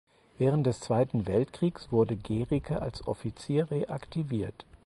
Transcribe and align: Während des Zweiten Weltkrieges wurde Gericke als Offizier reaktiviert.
Während 0.39 0.65
des 0.65 0.79
Zweiten 0.79 1.27
Weltkrieges 1.27 1.91
wurde 1.91 2.15
Gericke 2.17 2.81
als 2.81 3.05
Offizier 3.05 3.69
reaktiviert. 3.69 4.65